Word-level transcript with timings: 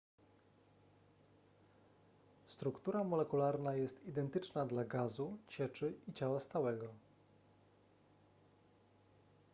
struktura 2.47 3.03
molekularna 3.03 3.73
jest 3.73 4.03
identyczna 4.07 4.65
dla 4.65 4.83
gazu 4.85 5.37
cieczy 5.47 5.93
i 6.07 6.13
ciała 6.13 6.39
stałego 6.39 6.93